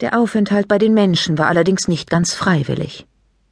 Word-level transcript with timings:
Der 0.00 0.18
Aufenthalt 0.18 0.68
bei 0.68 0.76
den 0.76 0.92
Menschen 0.92 1.38
war 1.38 1.46
allerdings 1.46 1.88
nicht 1.88 2.10
ganz 2.10 2.34
freiwillig. 2.34 3.06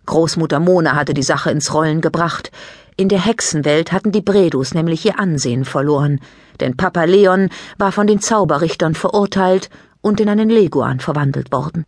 Großmutter 0.04 0.60
Mona 0.60 0.94
hatte 0.94 1.14
die 1.14 1.22
Sache 1.22 1.50
ins 1.50 1.72
Rollen 1.72 2.02
gebracht. 2.02 2.52
In 2.98 3.08
der 3.08 3.24
Hexenwelt 3.24 3.92
hatten 3.92 4.12
die 4.12 4.20
Bredus 4.20 4.74
nämlich 4.74 5.06
ihr 5.06 5.18
Ansehen 5.18 5.64
verloren, 5.64 6.20
denn 6.60 6.76
Papa 6.76 7.04
Leon 7.04 7.48
war 7.78 7.92
von 7.92 8.06
den 8.06 8.20
Zauberrichtern 8.20 8.94
verurteilt 8.94 9.70
und 10.02 10.20
in 10.20 10.28
einen 10.28 10.50
Leguan 10.50 11.00
verwandelt 11.00 11.50
worden. 11.50 11.86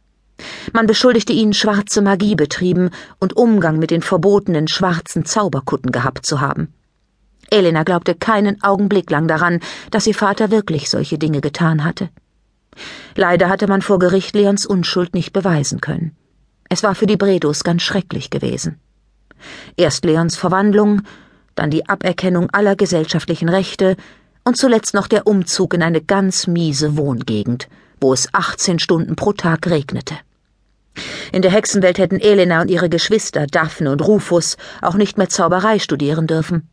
Man 0.73 0.87
beschuldigte 0.87 1.35
ihn, 1.35 1.53
schwarze 1.53 2.01
Magie 2.01 2.35
betrieben 2.35 2.89
und 3.21 3.37
Umgang 3.37 3.79
mit 3.79 3.91
den 3.91 4.01
verbotenen 4.01 4.69
schwarzen 4.69 5.27
Zauberkutten 5.27 5.93
gehabt 5.93 6.25
zu 6.25 6.41
haben. 6.41 6.73
Elena 7.51 7.83
glaubte 7.83 8.15
keinen 8.15 8.63
Augenblick 8.63 9.11
lang 9.11 9.29
daran, 9.29 9.61
dass 9.91 10.07
ihr 10.07 10.15
Vater 10.15 10.51
wirklich 10.51 10.89
solche 10.89 11.19
Dinge 11.19 11.43
getan 11.43 11.85
hatte. 11.85 12.09
Leider 13.15 13.49
hatte 13.49 13.67
man 13.67 13.83
vor 13.83 13.99
Gericht 13.99 14.35
Leons 14.35 14.67
Unschuld 14.67 15.15
nicht 15.15 15.33
beweisen 15.33 15.81
können. 15.81 16.17
Es 16.69 16.83
war 16.83 16.95
für 16.95 17.07
die 17.07 17.17
Bredos 17.17 17.65
ganz 17.65 17.83
schrecklich 17.83 18.31
gewesen. 18.31 18.79
Erst 19.77 20.05
Leons 20.05 20.37
Verwandlung, 20.37 21.03
dann 21.55 21.71
die 21.71 21.89
Aberkennung 21.89 22.51
aller 22.51 22.77
gesellschaftlichen 22.77 23.49
Rechte 23.49 23.97
und 24.45 24.57
zuletzt 24.57 24.95
noch 24.95 25.07
der 25.07 25.27
Umzug 25.27 25.75
in 25.75 25.83
eine 25.83 26.01
ganz 26.01 26.47
miese 26.47 26.97
Wohngegend, 26.97 27.69
wo 28.01 28.13
es 28.13 28.29
18 28.33 28.79
Stunden 28.79 29.17
pro 29.17 29.33
Tag 29.33 29.67
regnete. 29.67 30.15
In 31.33 31.43
der 31.43 31.51
Hexenwelt 31.51 31.99
hätten 31.99 32.21
Elena 32.21 32.63
und 32.63 32.71
ihre 32.71 32.89
Geschwister 32.89 33.47
Daphne 33.47 33.91
und 33.91 34.03
Rufus 34.03 34.57
auch 34.81 34.95
nicht 34.95 35.19
mehr 35.19 35.29
Zauberei 35.29 35.79
studieren 35.79 36.27
dürfen. 36.27 36.69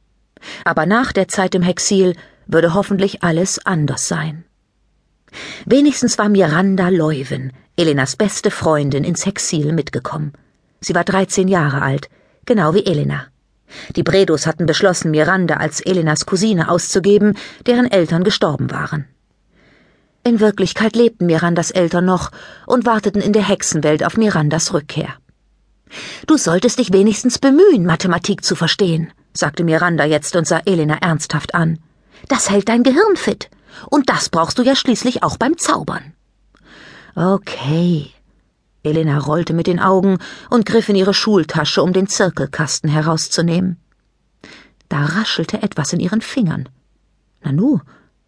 Aber 0.65 0.85
nach 0.85 1.11
der 1.11 1.27
Zeit 1.27 1.55
im 1.55 1.61
Hexil 1.61 2.15
würde 2.45 2.73
hoffentlich 2.73 3.23
alles 3.23 3.65
anders 3.65 4.07
sein. 4.07 4.45
Wenigstens 5.65 6.17
war 6.17 6.29
Miranda 6.29 6.89
Leuven, 6.89 7.51
Elenas 7.75 8.15
beste 8.15 8.51
Freundin, 8.51 9.03
ins 9.03 9.25
Exil 9.25 9.73
mitgekommen. 9.73 10.33
Sie 10.79 10.93
war 10.93 11.03
13 11.03 11.47
Jahre 11.47 11.81
alt, 11.81 12.09
genau 12.45 12.73
wie 12.73 12.85
Elena. 12.85 13.27
Die 13.95 14.03
Bredos 14.03 14.45
hatten 14.45 14.65
beschlossen, 14.65 15.11
Miranda 15.11 15.55
als 15.55 15.81
Elenas 15.81 16.25
Cousine 16.25 16.69
auszugeben, 16.69 17.35
deren 17.65 17.89
Eltern 17.89 18.23
gestorben 18.23 18.71
waren. 18.71 19.07
In 20.23 20.39
Wirklichkeit 20.39 20.95
lebten 20.95 21.25
Mirandas 21.25 21.71
Eltern 21.71 22.05
noch 22.05 22.31
und 22.65 22.85
warteten 22.85 23.21
in 23.21 23.33
der 23.33 23.47
Hexenwelt 23.47 24.05
auf 24.05 24.15
Mirandas 24.15 24.73
Rückkehr. 24.73 25.15
Du 26.27 26.37
solltest 26.37 26.79
dich 26.79 26.93
wenigstens 26.93 27.39
bemühen, 27.39 27.85
Mathematik 27.85 28.43
zu 28.43 28.55
verstehen, 28.55 29.11
sagte 29.33 29.63
Miranda 29.63 30.05
jetzt 30.05 30.35
und 30.35 30.47
sah 30.47 30.61
Elena 30.65 30.97
ernsthaft 31.01 31.53
an. 31.53 31.79
Das 32.29 32.49
hält 32.49 32.69
dein 32.69 32.83
Gehirn 32.83 33.15
fit. 33.15 33.49
Und 33.89 34.09
das 34.09 34.29
brauchst 34.29 34.57
du 34.59 34.63
ja 34.63 34.75
schließlich 34.75 35.23
auch 35.23 35.37
beim 35.37 35.57
Zaubern. 35.57 36.13
Okay. 37.15 38.11
Elena 38.83 39.17
rollte 39.19 39.53
mit 39.53 39.67
den 39.67 39.79
Augen 39.79 40.17
und 40.49 40.65
griff 40.65 40.89
in 40.89 40.95
ihre 40.95 41.13
Schultasche, 41.13 41.81
um 41.81 41.93
den 41.93 42.07
Zirkelkasten 42.07 42.89
herauszunehmen. 42.89 43.77
Da 44.89 45.05
raschelte 45.05 45.63
etwas 45.63 45.93
in 45.93 45.99
ihren 45.99 46.21
Fingern. 46.21 46.67
Nanu, 47.41 47.79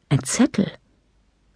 ein 0.10 0.23
Zettel. 0.23 0.72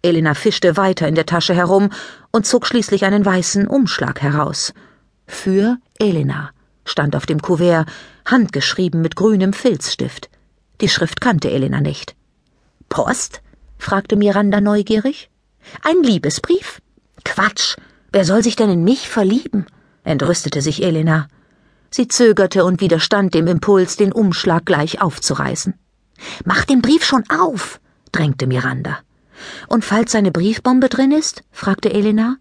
Elena 0.02 0.34
fischte 0.34 0.76
weiter 0.76 1.08
in 1.08 1.14
der 1.14 1.26
Tasche 1.26 1.54
herum 1.54 1.90
und 2.30 2.46
zog 2.46 2.66
schließlich 2.66 3.04
einen 3.04 3.24
weißen 3.24 3.66
Umschlag 3.66 4.22
heraus. 4.22 4.72
Für 5.26 5.78
Elena 5.98 6.50
stand 6.84 7.16
auf 7.16 7.26
dem 7.26 7.40
Kuvert, 7.40 7.88
handgeschrieben 8.24 9.02
mit 9.02 9.16
grünem 9.16 9.52
Filzstift. 9.52 10.30
Die 10.80 10.88
Schrift 10.88 11.20
kannte 11.20 11.50
Elena 11.50 11.80
nicht. 11.80 12.16
Post? 12.88 13.42
Fragte 13.80 14.16
Miranda 14.16 14.60
neugierig. 14.60 15.30
Ein 15.82 16.02
Liebesbrief? 16.02 16.80
Quatsch. 17.24 17.76
Wer 18.12 18.24
soll 18.24 18.42
sich 18.42 18.56
denn 18.56 18.70
in 18.70 18.84
mich 18.84 19.08
verlieben? 19.08 19.66
entrüstete 20.04 20.62
sich 20.62 20.82
Elena. 20.82 21.28
Sie 21.90 22.08
zögerte 22.08 22.64
und 22.64 22.80
widerstand 22.80 23.34
dem 23.34 23.46
Impuls, 23.46 23.96
den 23.96 24.12
Umschlag 24.12 24.64
gleich 24.64 25.00
aufzureißen. 25.00 25.74
Mach 26.44 26.64
den 26.64 26.82
Brief 26.82 27.04
schon 27.04 27.24
auf, 27.28 27.80
drängte 28.12 28.46
Miranda. 28.46 28.98
Und 29.68 29.84
falls 29.84 30.12
seine 30.12 30.30
Briefbombe 30.30 30.88
drin 30.88 31.12
ist? 31.12 31.42
fragte 31.50 31.92
Elena. 31.92 32.36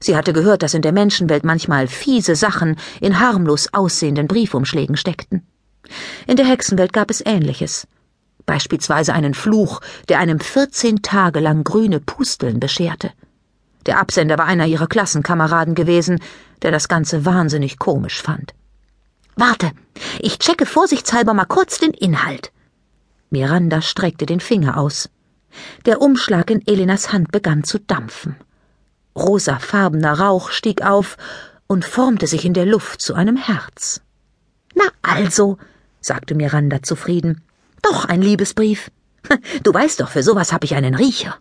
Sie 0.00 0.16
hatte 0.16 0.32
gehört, 0.32 0.62
dass 0.62 0.74
in 0.74 0.82
der 0.82 0.92
Menschenwelt 0.92 1.44
manchmal 1.44 1.88
fiese 1.88 2.36
Sachen 2.36 2.76
in 3.00 3.18
harmlos 3.18 3.72
aussehenden 3.72 4.28
Briefumschlägen 4.28 4.96
steckten. 4.96 5.46
In 6.26 6.36
der 6.36 6.46
Hexenwelt 6.46 6.92
gab 6.92 7.10
es 7.10 7.24
Ähnliches 7.24 7.86
beispielsweise 8.46 9.12
einen 9.12 9.34
Fluch, 9.34 9.80
der 10.08 10.18
einem 10.18 10.40
vierzehn 10.40 11.02
Tage 11.02 11.40
lang 11.40 11.64
grüne 11.64 12.00
Pusteln 12.00 12.60
bescherte. 12.60 13.12
Der 13.86 14.00
Absender 14.00 14.38
war 14.38 14.46
einer 14.46 14.66
ihrer 14.66 14.86
Klassenkameraden 14.86 15.74
gewesen, 15.74 16.20
der 16.62 16.70
das 16.70 16.88
Ganze 16.88 17.24
wahnsinnig 17.24 17.78
komisch 17.78 18.22
fand. 18.22 18.54
Warte, 19.36 19.72
ich 20.18 20.38
checke 20.38 20.66
vorsichtshalber 20.66 21.34
mal 21.34 21.44
kurz 21.44 21.78
den 21.78 21.92
Inhalt. 21.92 22.52
Miranda 23.30 23.82
streckte 23.82 24.24
den 24.24 24.40
Finger 24.40 24.78
aus. 24.78 25.10
Der 25.84 26.00
Umschlag 26.00 26.50
in 26.50 26.66
Elenas 26.66 27.12
Hand 27.12 27.32
begann 27.32 27.64
zu 27.64 27.78
dampfen. 27.78 28.36
Rosafarbener 29.14 30.18
Rauch 30.18 30.50
stieg 30.50 30.82
auf 30.82 31.16
und 31.66 31.84
formte 31.84 32.26
sich 32.26 32.44
in 32.44 32.54
der 32.54 32.66
Luft 32.66 33.00
zu 33.00 33.14
einem 33.14 33.36
Herz. 33.36 34.00
Na 34.74 34.84
also, 35.02 35.58
sagte 36.00 36.34
Miranda 36.34 36.82
zufrieden, 36.82 37.42
doch 37.90 38.04
ein 38.04 38.22
Liebesbrief. 38.22 38.90
Du 39.62 39.74
weißt 39.74 40.00
doch, 40.00 40.10
für 40.10 40.22
sowas 40.22 40.52
hab 40.52 40.62
ich 40.64 40.74
einen 40.74 40.94
Riecher. 40.94 41.36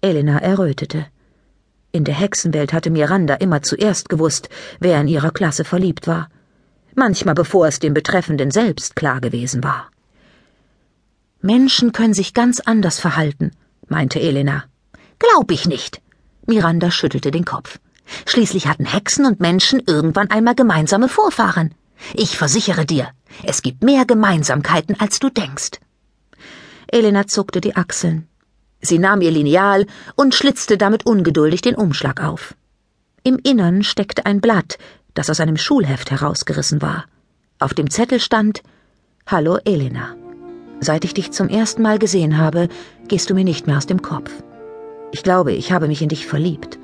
Elena 0.00 0.38
errötete. 0.38 1.06
In 1.92 2.04
der 2.04 2.14
Hexenwelt 2.14 2.72
hatte 2.72 2.90
Miranda 2.90 3.34
immer 3.34 3.62
zuerst 3.62 4.08
gewusst, 4.08 4.48
wer 4.80 5.00
in 5.00 5.08
ihrer 5.08 5.30
Klasse 5.30 5.64
verliebt 5.64 6.06
war. 6.06 6.28
Manchmal 6.94 7.34
bevor 7.34 7.66
es 7.66 7.78
dem 7.78 7.94
Betreffenden 7.94 8.50
selbst 8.50 8.96
klar 8.96 9.20
gewesen 9.20 9.62
war. 9.62 9.90
Menschen 11.40 11.92
können 11.92 12.14
sich 12.14 12.34
ganz 12.34 12.60
anders 12.60 12.98
verhalten, 12.98 13.50
meinte 13.88 14.20
Elena. 14.20 14.64
Glaub 15.18 15.50
ich 15.50 15.66
nicht. 15.66 16.00
Miranda 16.46 16.90
schüttelte 16.90 17.30
den 17.30 17.44
Kopf. 17.44 17.78
Schließlich 18.26 18.66
hatten 18.66 18.86
Hexen 18.86 19.26
und 19.26 19.40
Menschen 19.40 19.82
irgendwann 19.86 20.30
einmal 20.30 20.54
gemeinsame 20.54 21.08
Vorfahren. 21.08 21.74
Ich 22.14 22.36
versichere 22.36 22.84
dir, 22.84 23.08
es 23.42 23.62
gibt 23.62 23.82
mehr 23.82 24.04
Gemeinsamkeiten, 24.04 24.98
als 25.00 25.18
du 25.18 25.30
denkst. 25.30 25.80
Elena 26.88 27.26
zuckte 27.26 27.60
die 27.60 27.76
Achseln. 27.76 28.28
Sie 28.80 28.98
nahm 28.98 29.20
ihr 29.22 29.30
Lineal 29.30 29.86
und 30.14 30.34
schlitzte 30.34 30.76
damit 30.76 31.06
ungeduldig 31.06 31.62
den 31.62 31.74
Umschlag 31.74 32.22
auf. 32.22 32.54
Im 33.22 33.38
Innern 33.42 33.82
steckte 33.82 34.26
ein 34.26 34.40
Blatt, 34.40 34.78
das 35.14 35.30
aus 35.30 35.40
einem 35.40 35.56
Schulheft 35.56 36.10
herausgerissen 36.10 36.82
war. 36.82 37.06
Auf 37.58 37.72
dem 37.72 37.88
Zettel 37.88 38.20
stand 38.20 38.62
Hallo 39.26 39.58
Elena. 39.64 40.14
Seit 40.80 41.04
ich 41.06 41.14
dich 41.14 41.30
zum 41.30 41.48
ersten 41.48 41.80
Mal 41.80 41.98
gesehen 41.98 42.36
habe, 42.36 42.68
gehst 43.08 43.30
du 43.30 43.34
mir 43.34 43.44
nicht 43.44 43.66
mehr 43.66 43.78
aus 43.78 43.86
dem 43.86 44.02
Kopf. 44.02 44.30
Ich 45.12 45.22
glaube, 45.22 45.52
ich 45.52 45.72
habe 45.72 45.88
mich 45.88 46.02
in 46.02 46.10
dich 46.10 46.26
verliebt. 46.26 46.78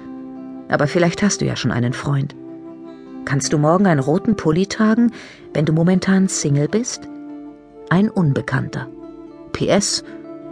Aber 0.68 0.86
vielleicht 0.86 1.22
hast 1.22 1.42
du 1.42 1.44
ja 1.44 1.56
schon 1.56 1.72
einen 1.72 1.92
Freund. 1.92 2.34
Kannst 3.24 3.52
du 3.52 3.58
morgen 3.58 3.86
einen 3.86 4.00
roten 4.00 4.36
Pulli 4.36 4.66
tragen, 4.66 5.12
wenn 5.54 5.66
du 5.66 5.72
momentan 5.72 6.28
Single 6.28 6.68
bist? 6.68 7.02
Ein 7.88 8.10
Unbekannter. 8.10 8.88
PS, 9.52 10.04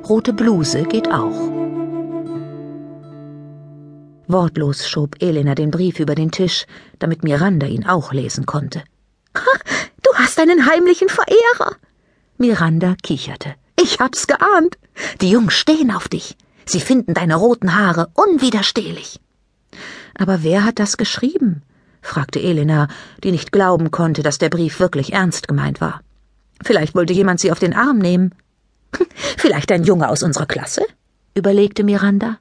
rote 0.09 0.33
Bluse 0.33 0.83
geht 0.85 1.11
auch. 1.11 1.51
Wortlos 4.27 4.87
schob 4.87 5.17
Elena 5.21 5.55
den 5.55 5.71
Brief 5.71 6.01
über 6.01 6.15
den 6.15 6.31
Tisch, 6.31 6.67
damit 6.99 7.25
Miranda 7.25 7.67
ihn 7.67 7.87
auch 7.87 8.13
lesen 8.13 8.45
konnte. 8.45 8.83
Ha, 9.35 9.59
du 10.03 10.11
hast 10.15 10.39
einen 10.39 10.67
heimlichen 10.67 11.09
Verehrer. 11.09 11.77
Miranda 12.37 12.95
kicherte. 13.03 13.55
Ich 13.81 14.01
hab's 14.01 14.27
geahnt. 14.27 14.77
Die 15.21 15.31
Jungs 15.31 15.55
stehen 15.55 15.91
auf 15.91 16.09
dich. 16.09 16.37
Sie 16.67 16.81
finden 16.81 17.15
deine 17.15 17.37
roten 17.37 17.75
Haare 17.75 18.11
unwiderstehlich. 18.15 19.21
Aber 20.15 20.43
wer 20.43 20.65
hat 20.65 20.79
das 20.79 20.97
geschrieben? 20.97 21.63
Fragte 22.09 22.41
Elena, 22.41 22.89
die 23.23 23.31
nicht 23.31 23.53
glauben 23.53 23.91
konnte, 23.91 24.23
dass 24.23 24.39
der 24.39 24.49
Brief 24.49 24.81
wirklich 24.81 25.13
ernst 25.13 25.47
gemeint 25.47 25.81
war. 25.81 26.01
Vielleicht 26.63 26.95
wollte 26.95 27.13
jemand 27.13 27.39
sie 27.41 27.53
auf 27.53 27.59
den 27.59 27.75
Arm 27.75 27.99
nehmen. 27.99 28.35
Vielleicht 29.37 29.71
ein 29.71 29.85
Junge 29.85 30.09
aus 30.09 30.23
unserer 30.23 30.47
Klasse? 30.47 30.83
überlegte 31.35 31.85
Miranda. 31.85 32.39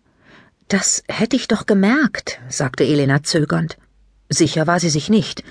Das 0.69 1.03
hätte 1.07 1.35
ich 1.35 1.47
doch 1.47 1.65
gemerkt, 1.65 2.39
sagte 2.49 2.83
Elena 2.83 3.23
zögernd. 3.23 3.77
Sicher 4.29 4.67
war 4.67 4.79
sie 4.79 4.89
sich 4.89 5.09
nicht. 5.09 5.43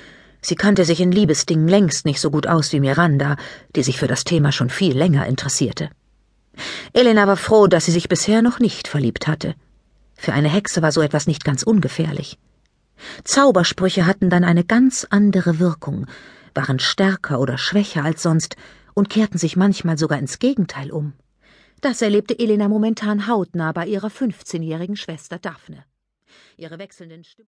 Sie 0.43 0.57
kannte 0.57 0.85
sich 0.85 1.01
in 1.01 1.13
Liebesdingen 1.13 1.69
längst 1.69 2.05
nicht 2.07 2.21
so 2.21 2.31
gut 2.31 2.47
aus 2.47 2.73
wie 2.73 2.81
Miranda, 2.81 3.37
die 3.75 3.83
sich 3.83 3.99
für 3.99 4.09
das 4.09 4.25
Thema 4.25 4.53
schon 4.53 4.71
viel 4.71 4.97
länger 4.97 5.27
interessierte. 5.27 5.91
Elena 6.93 7.27
war 7.27 7.37
froh, 7.37 7.67
dass 7.67 7.85
sie 7.87 7.93
sich 7.93 8.09
bisher 8.09 8.43
noch 8.43 8.61
nicht 8.61 8.89
verliebt 8.89 9.27
hatte. 9.27 9.55
Für 10.15 10.33
eine 10.33 10.49
Hexe 10.49 10.83
war 10.83 10.93
so 10.93 11.03
etwas 11.03 11.27
nicht 11.27 11.45
ganz 11.45 11.63
ungefährlich. 11.63 12.39
Zaubersprüche 13.25 14.07
hatten 14.07 14.31
dann 14.31 14.45
eine 14.45 14.65
ganz 14.65 15.07
andere 15.11 15.59
Wirkung, 15.59 16.07
waren 16.55 16.79
stärker 16.79 17.41
oder 17.41 17.59
schwächer 17.59 18.05
als 18.05 18.23
sonst 18.23 18.57
und 18.95 19.11
kehrten 19.11 19.39
sich 19.39 19.57
manchmal 19.57 19.99
sogar 19.99 20.19
ins 20.19 20.39
Gegenteil 20.39 20.91
um. 20.91 21.13
Das 21.83 22.01
erlebte 22.01 22.39
Elena 22.39 22.69
momentan 22.69 23.27
hautnah 23.27 23.73
bei 23.73 23.87
ihrer 23.87 24.11
fünfzehnjährigen 24.11 24.97
Schwester 24.97 25.39
Daphne. 25.39 25.85
Ihre 26.57 26.79
wechselnden 26.79 27.23
Stimmen 27.23 27.45